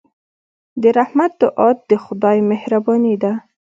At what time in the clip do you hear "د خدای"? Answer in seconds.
1.89-2.37